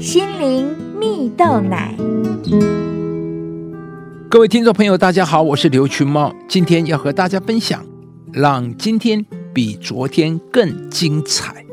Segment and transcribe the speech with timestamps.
[0.00, 0.66] 心灵
[0.98, 1.94] 蜜豆奶。
[4.30, 7.84] 各位听众朋友，大家好，我是刘群茂，今天要和大家分享，
[8.32, 11.66] 让今天比昨天更精彩。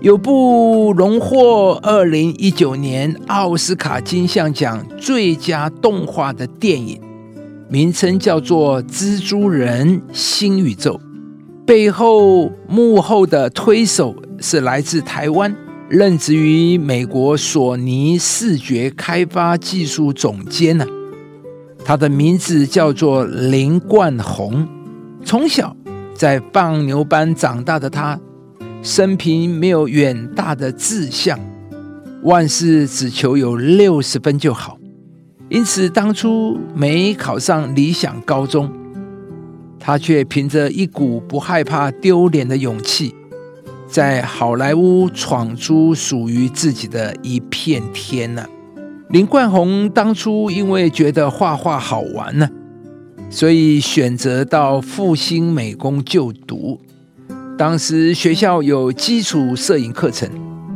[0.00, 7.00] 有部荣获二零一九年奥斯卡金像奖最佳动画的电影，
[7.68, 10.94] 名称叫做《蜘蛛人：新宇宙》，
[11.64, 15.54] 背后幕后的推手是来自台湾，
[15.90, 20.86] 任职于美国索尼视觉开发技术总监呢。
[21.82, 24.68] 他的名字叫做林冠宏，
[25.24, 25.74] 从小
[26.14, 28.20] 在放牛班长大的他，
[28.82, 31.40] 生平没有远大的志向，
[32.22, 34.78] 万事只求有六十分就好，
[35.48, 38.70] 因此当初没考上理想高中，
[39.80, 43.14] 他却凭着一股不害怕丢脸的勇气，
[43.88, 48.44] 在好莱坞闯出属于自己的一片天呢。
[49.08, 52.48] 林冠宏当初因为觉得画画好玩呢，
[53.30, 56.78] 所以选择到复兴美工就读。
[57.56, 60.28] 当时学校有基础摄影课程，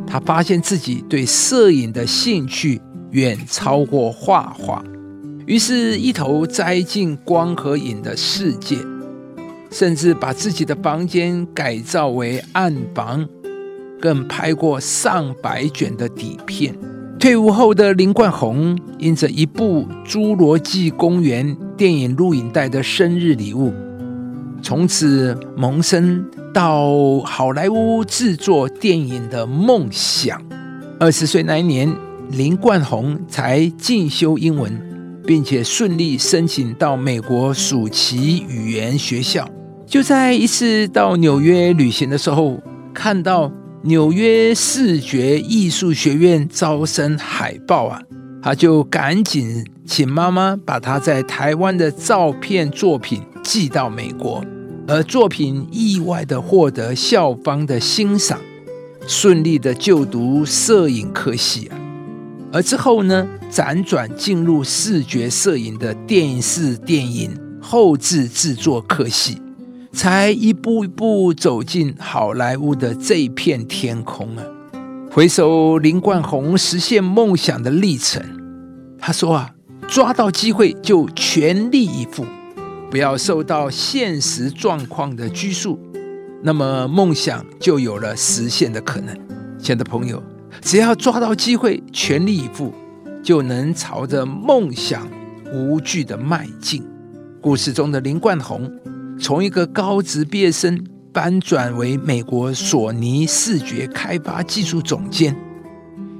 [0.06, 4.82] 他发现自己对摄影的兴趣远超过画画，
[5.46, 8.78] 于是，一头栽进光和影的世界，
[9.72, 13.26] 甚至把自己的房间改造为暗房，
[13.98, 16.72] 更拍过上百卷的底片。
[17.18, 23.72] 退伍后的林冠宏，因着一部《侏罗纪公园》电影录影带的生日礼物，
[24.60, 30.42] 从此萌生到好莱坞制作电影的梦想。
[31.00, 31.90] 二十岁那一年，
[32.30, 34.70] 林冠宏才进修英文，
[35.24, 39.48] 并且顺利申请到美国暑期语言学校。
[39.92, 42.58] 就在一次到纽约旅行的时候，
[42.94, 43.52] 看到。
[43.84, 48.00] 纽约视觉艺术学院招生海报啊，
[48.40, 54.40] 他就赶紧请妈妈把他在台湾的照片作品寄到美国，
[54.86, 58.38] 而作品意外的获得校方的欣赏，
[59.08, 61.76] 顺利的就读摄影科系啊，
[62.52, 69.42] 而之后呢，辗转进入视觉摄影的电视电影后制制作科系。
[69.92, 74.42] 才一步一步走进好莱坞的这片天空啊！
[75.10, 78.22] 回首林冠宏实现梦想的历程，
[78.98, 79.54] 他说啊，
[79.86, 82.24] 抓到机会就全力以赴，
[82.90, 85.78] 不要受到现实状况的拘束，
[86.42, 89.14] 那么梦想就有了实现的可能。
[89.58, 90.22] 亲爱的朋友，
[90.62, 92.72] 只要抓到机会，全力以赴，
[93.22, 95.06] 就能朝着梦想
[95.52, 96.82] 无惧的迈进。
[97.42, 98.72] 故事中的林冠宏。
[99.22, 105.36] 从一个高职毕业生搬转为美国索尼视觉开发技术总监，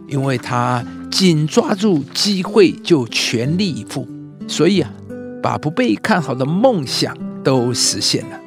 [0.06, 4.06] 因为他紧抓住机会就全力以赴，
[4.46, 4.88] 所以啊，
[5.42, 7.12] 把不被看好的梦想
[7.42, 8.40] 都实现了。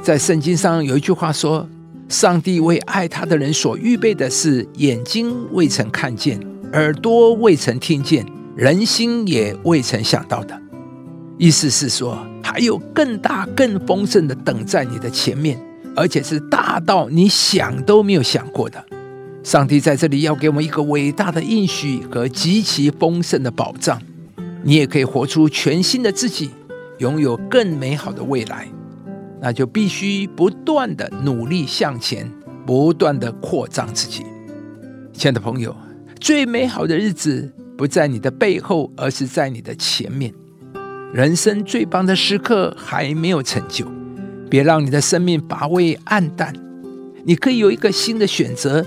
[0.00, 1.68] 在圣经上有一句话说
[2.08, 6.38] ：“上帝为爱他的人所预备的是眼睛未曾看见，
[6.72, 10.56] 耳朵未曾听见，人心也未曾想到的。”
[11.38, 15.56] 意思是说，还有更大、更丰盛的等在你的前面，
[15.94, 18.84] 而且是大到你想都没有想过的。
[19.44, 24.02] 上帝在这里要给我们一个伟大的应许和极其丰盛的保障。
[24.64, 26.50] 你也可以活出全新的自己，
[26.98, 28.68] 拥有更美好的未来。
[29.40, 32.28] 那就必须不断的努力向前，
[32.66, 34.24] 不断的扩张自己。
[35.12, 35.74] 亲爱的朋友，
[36.18, 40.34] 最美好的日子不在你的背后，而是在你的前面。
[41.12, 43.86] 人生最棒的时刻还没有成就，
[44.50, 46.52] 别让你的生命乏味暗淡。
[47.24, 48.84] 你可以有一个新的选择，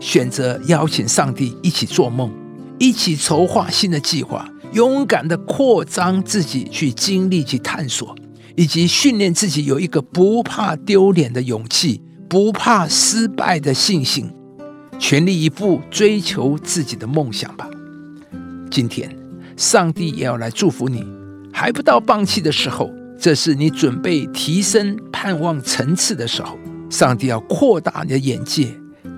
[0.00, 2.32] 选择邀请上帝一起做梦，
[2.80, 8.16] 一起筹划新的计划，勇敢的扩张自己，去经历、去探索，
[8.56, 14.28] 以及训练自己有一个不怕丢脸的勇气，不怕失败的信心，
[14.98, 17.70] 全力以赴追求自己的梦想吧。
[18.68, 19.16] 今天，
[19.56, 21.15] 上帝也要来祝福你。
[21.58, 26.58] 还不到放弃的时候，这是你准备提升盼望层次的时候。
[26.90, 28.68] 上帝要扩大你的眼界，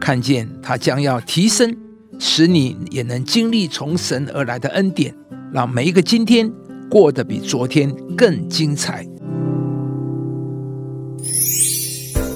[0.01, 1.77] 看见他将要提升，
[2.21, 5.13] 使你也能经历从神而来的恩典，
[5.53, 6.49] 让每一个今天
[6.89, 9.05] 过得比昨天更精彩。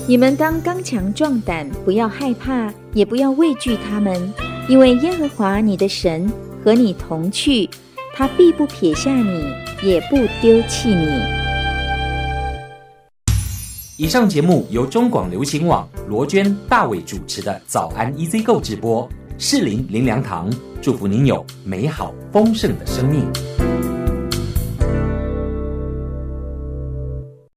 [0.08, 4.34] 你们当刚强壮胆，不要害怕，也不要畏惧他们，
[4.68, 6.28] 因为耶和华你的神
[6.64, 7.70] 和你同去。
[8.14, 9.42] 他必不撇下你，
[9.82, 11.06] 也不丢弃你。
[13.98, 19.08] 以上节目由中广流行网罗娟、大伟主持的《早安 EZ 购》直播。
[19.38, 20.48] 适林林良堂
[20.80, 23.71] 祝福您有美好丰盛的生命。